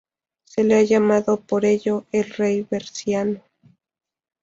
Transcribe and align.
Se 0.45 0.63
le 0.63 0.77
ha 0.77 0.81
llamado, 0.81 1.41
por 1.41 1.63
ello, 1.63 2.07
el 2.11 2.27
rey 2.31 2.63
berciano. 2.67 3.43